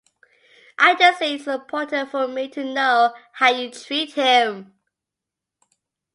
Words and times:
I 0.79 0.95
just 0.95 1.19
think 1.19 1.37
it's 1.41 1.47
important 1.47 2.09
for 2.09 2.27
me 2.27 2.47
to 2.53 2.63
know 2.63 3.13
how 3.33 3.51
you 3.51 3.69
treat 3.69 4.13
him. 4.13 4.73